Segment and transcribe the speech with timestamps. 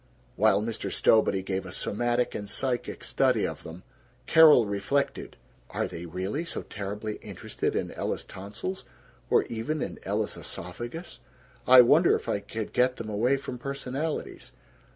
[0.35, 0.91] While Mr.
[0.91, 3.83] Stowbody gave a somatic and psychic study of them,
[4.25, 5.37] Carol reflected,
[5.69, 8.83] "Are they really so terribly interested in Ella's tonsils,
[9.29, 11.19] or even in Ella's esophagus?
[11.67, 14.53] I wonder if I could get them away from personalities?